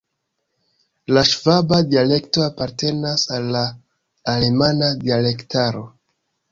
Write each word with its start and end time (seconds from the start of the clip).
La 1.17 1.23
ŝvaba 1.31 1.79
dialekto 1.91 2.45
apartenas 2.47 3.29
al 3.37 3.53
la 3.59 3.65
alemana 4.35 4.93
dialektaro. 5.07 5.91